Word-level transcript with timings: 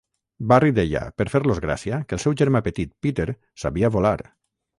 Barrie 0.51 0.73
deia, 0.77 1.01
per 1.21 1.27
fer-los 1.33 1.61
gràcia, 1.65 1.99
que 2.07 2.17
el 2.19 2.23
seu 2.25 2.35
germà 2.41 2.63
petit 2.69 2.95
Peter 3.07 3.27
sabia 3.67 3.93
volar. 3.99 4.17